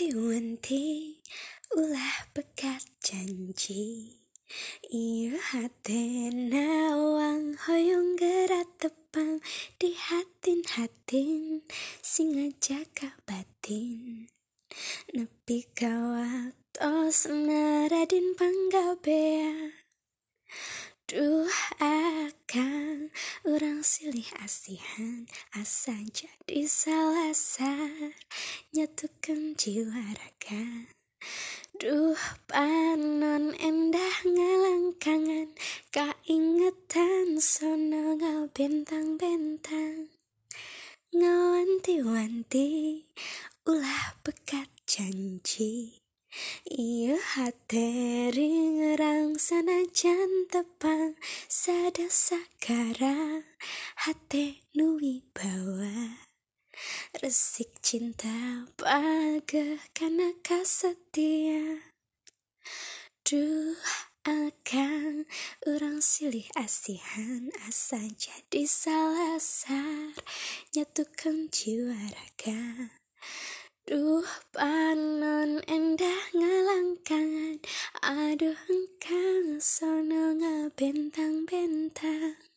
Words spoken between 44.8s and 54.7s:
janji. Iya hateri ngerang sana tepang. Sada sakara hate